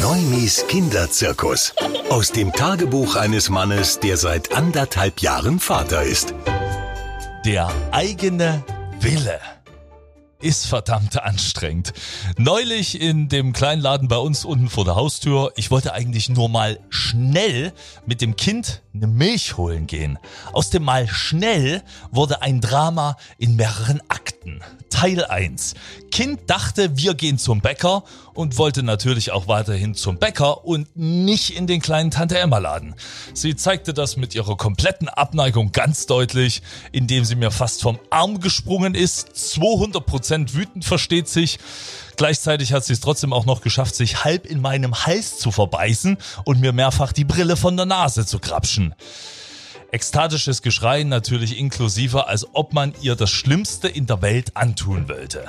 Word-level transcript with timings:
Neumis 0.00 0.64
Kinderzirkus. 0.68 1.74
Aus 2.10 2.32
dem 2.32 2.52
Tagebuch 2.52 3.16
eines 3.16 3.50
Mannes, 3.50 4.00
der 4.00 4.16
seit 4.16 4.54
anderthalb 4.54 5.20
Jahren 5.20 5.60
Vater 5.60 6.02
ist. 6.02 6.34
Der 7.44 7.70
eigene 7.90 8.64
Wille 9.00 9.40
ist 10.40 10.66
verdammt 10.66 11.22
anstrengend. 11.22 11.92
Neulich 12.36 13.00
in 13.00 13.28
dem 13.28 13.52
kleinen 13.52 13.80
Laden 13.80 14.08
bei 14.08 14.18
uns 14.18 14.44
unten 14.44 14.68
vor 14.68 14.84
der 14.84 14.94
Haustür, 14.94 15.52
ich 15.56 15.70
wollte 15.70 15.94
eigentlich 15.94 16.28
nur 16.28 16.48
mal 16.48 16.78
schnell 16.90 17.72
mit 18.04 18.20
dem 18.20 18.36
Kind 18.36 18.82
eine 18.94 19.06
Milch 19.06 19.56
holen 19.56 19.86
gehen. 19.86 20.18
Aus 20.52 20.70
dem 20.70 20.84
mal 20.84 21.08
schnell 21.08 21.82
wurde 22.10 22.42
ein 22.42 22.60
Drama 22.60 23.16
in 23.38 23.56
mehreren 23.56 24.02
Akten. 24.08 24.60
Teil 24.94 25.24
1. 25.24 25.74
Kind 26.12 26.48
dachte, 26.48 26.96
wir 26.96 27.14
gehen 27.14 27.36
zum 27.36 27.60
Bäcker 27.60 28.04
und 28.32 28.58
wollte 28.58 28.84
natürlich 28.84 29.32
auch 29.32 29.48
weiterhin 29.48 29.96
zum 29.96 30.18
Bäcker 30.18 30.64
und 30.64 30.96
nicht 30.96 31.56
in 31.56 31.66
den 31.66 31.82
kleinen 31.82 32.12
Tante 32.12 32.38
Emma 32.38 32.58
Laden. 32.58 32.94
Sie 33.34 33.56
zeigte 33.56 33.92
das 33.92 34.16
mit 34.16 34.36
ihrer 34.36 34.56
kompletten 34.56 35.08
Abneigung 35.08 35.72
ganz 35.72 36.06
deutlich, 36.06 36.62
indem 36.92 37.24
sie 37.24 37.34
mir 37.34 37.50
fast 37.50 37.82
vom 37.82 37.98
Arm 38.10 38.38
gesprungen 38.38 38.94
ist. 38.94 39.30
200% 39.30 40.54
wütend 40.54 40.84
versteht 40.84 41.28
sich. 41.28 41.58
Gleichzeitig 42.16 42.72
hat 42.72 42.84
sie 42.84 42.92
es 42.92 43.00
trotzdem 43.00 43.32
auch 43.32 43.46
noch 43.46 43.62
geschafft, 43.62 43.96
sich 43.96 44.22
halb 44.22 44.46
in 44.46 44.60
meinem 44.60 44.94
Hals 45.06 45.38
zu 45.38 45.50
verbeißen 45.50 46.18
und 46.44 46.60
mir 46.60 46.72
mehrfach 46.72 47.12
die 47.12 47.24
Brille 47.24 47.56
von 47.56 47.76
der 47.76 47.86
Nase 47.86 48.26
zu 48.26 48.38
krapschen. 48.38 48.94
Ekstatisches 49.94 50.60
Geschrei 50.60 51.04
natürlich 51.04 51.56
inklusive, 51.56 52.26
als 52.26 52.48
ob 52.52 52.72
man 52.72 52.94
ihr 53.00 53.14
das 53.14 53.30
Schlimmste 53.30 53.86
in 53.86 54.08
der 54.08 54.22
Welt 54.22 54.56
antun 54.56 55.08
wollte. 55.08 55.44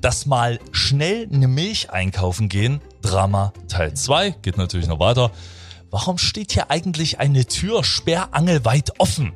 Das 0.00 0.24
mal 0.24 0.60
schnell 0.70 1.28
eine 1.32 1.48
Milch 1.48 1.90
einkaufen 1.90 2.48
gehen, 2.48 2.80
Drama 3.02 3.52
Teil 3.66 3.92
2, 3.92 4.30
geht 4.40 4.56
natürlich 4.56 4.86
noch 4.86 5.00
weiter. 5.00 5.32
Warum 5.90 6.16
steht 6.16 6.52
hier 6.52 6.70
eigentlich 6.70 7.18
eine 7.18 7.44
Tür 7.44 7.82
sperrangelweit 7.82 9.00
offen? 9.00 9.32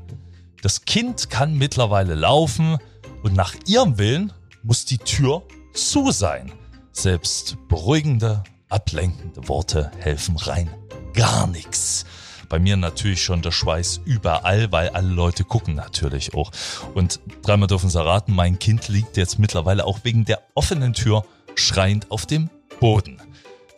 Das 0.63 0.85
Kind 0.85 1.29
kann 1.29 1.59
mittlerweile 1.59 2.15
laufen 2.15 2.79
und 3.25 3.35
nach 3.35 3.57
ihrem 3.67 3.99
Willen 3.99 4.33
muss 4.63 4.85
die 4.85 4.99
Tür 4.99 5.43
zu 5.75 6.13
sein. 6.13 6.53
Selbst 6.93 7.57
beruhigende, 7.67 8.45
ablenkende 8.69 9.49
Worte 9.49 9.91
helfen 9.99 10.37
rein 10.37 10.71
gar 11.15 11.47
nichts 11.47 12.05
bei 12.51 12.59
mir 12.59 12.77
natürlich 12.77 13.23
schon 13.23 13.41
der 13.41 13.53
Schweiß 13.53 14.03
überall, 14.05 14.71
weil 14.71 14.91
alle 14.91 15.09
Leute 15.09 15.45
gucken 15.45 15.75
natürlich 15.75 16.35
auch. 16.35 16.51
Und 16.95 17.21
dreimal 17.41 17.69
dürfen 17.69 17.89
sie 17.89 18.05
raten, 18.05 18.35
mein 18.35 18.59
Kind 18.59 18.89
liegt 18.89 19.17
jetzt 19.17 19.39
mittlerweile 19.39 19.87
auch 19.87 20.01
wegen 20.03 20.27
der 20.27 20.43
offenen 20.55 20.93
Tür 20.93 21.25
schreiend 21.55 22.11
auf 22.11 22.27
dem 22.27 22.51
Boden. 22.81 23.23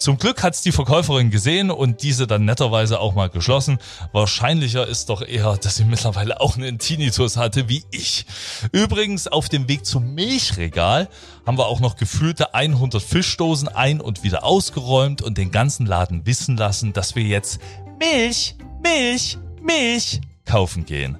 Zum 0.02 0.18
Glück 0.18 0.42
hat's 0.42 0.62
die 0.62 0.72
Verkäuferin 0.72 1.30
gesehen 1.30 1.70
und 1.70 2.02
diese 2.02 2.26
dann 2.26 2.44
netterweise 2.44 2.98
auch 2.98 3.14
mal 3.14 3.30
geschlossen. 3.30 3.78
Wahrscheinlicher 4.10 4.84
ist 4.84 5.10
doch 5.10 5.22
eher, 5.22 5.56
dass 5.58 5.76
sie 5.76 5.84
mittlerweile 5.84 6.40
auch 6.40 6.56
einen 6.56 6.80
Tinnitus 6.80 7.36
hatte 7.36 7.68
wie 7.68 7.84
ich. 7.92 8.26
Übrigens 8.72 9.28
auf 9.28 9.48
dem 9.48 9.68
Weg 9.68 9.86
zum 9.86 10.12
Milchregal 10.16 11.08
haben 11.46 11.56
wir 11.56 11.66
auch 11.66 11.78
noch 11.78 11.94
gefühlte 11.94 12.52
100 12.52 13.00
Fischdosen 13.00 13.68
ein 13.68 14.00
und 14.00 14.24
wieder 14.24 14.42
ausgeräumt 14.42 15.22
und 15.22 15.38
den 15.38 15.52
ganzen 15.52 15.86
Laden 15.86 16.26
wissen 16.26 16.56
lassen, 16.56 16.92
dass 16.92 17.14
wir 17.14 17.22
jetzt 17.22 17.60
Milch, 18.03 18.56
Milch, 18.83 19.39
Milch 19.61 20.20
kaufen 20.45 20.84
gehen. 20.84 21.19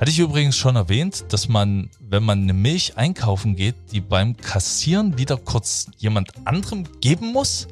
Hatte 0.00 0.10
ich 0.10 0.18
übrigens 0.18 0.56
schon 0.56 0.74
erwähnt, 0.74 1.26
dass 1.28 1.46
man, 1.46 1.88
wenn 2.00 2.24
man 2.24 2.42
eine 2.42 2.52
Milch 2.52 2.96
einkaufen 2.96 3.54
geht, 3.54 3.76
die 3.92 4.00
beim 4.00 4.36
Kassieren 4.36 5.18
wieder 5.18 5.36
kurz 5.36 5.86
jemand 5.98 6.32
anderem 6.46 6.82
geben 7.00 7.30
muss? 7.30 7.68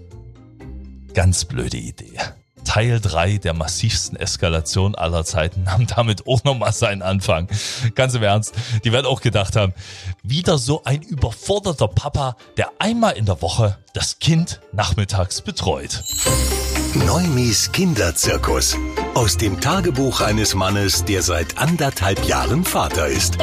Ganz 1.14 1.44
blöde 1.46 1.78
Idee. 1.78 2.16
Teil 2.64 3.00
3 3.00 3.38
der 3.38 3.54
massivsten 3.54 4.16
Eskalation 4.16 4.94
aller 4.94 5.24
Zeiten 5.24 5.64
nahm 5.64 5.88
damit 5.88 6.28
auch 6.28 6.44
nochmal 6.44 6.72
seinen 6.72 7.02
Anfang. 7.02 7.48
Ganz 7.96 8.14
im 8.14 8.22
Ernst, 8.22 8.54
die 8.84 8.92
werden 8.92 9.06
auch 9.06 9.20
gedacht 9.20 9.56
haben, 9.56 9.74
wieder 10.22 10.58
so 10.58 10.84
ein 10.84 11.02
überforderter 11.02 11.88
Papa, 11.88 12.36
der 12.56 12.70
einmal 12.78 13.14
in 13.14 13.26
der 13.26 13.42
Woche 13.42 13.78
das 13.94 14.20
Kind 14.20 14.60
nachmittags 14.72 15.40
betreut. 15.42 16.04
Neumis 16.94 17.72
Kinderzirkus. 17.72 18.76
Aus 19.14 19.38
dem 19.38 19.60
Tagebuch 19.60 20.20
eines 20.20 20.54
Mannes, 20.54 21.04
der 21.06 21.22
seit 21.22 21.56
anderthalb 21.56 22.22
Jahren 22.26 22.64
Vater 22.64 23.08
ist. 23.08 23.38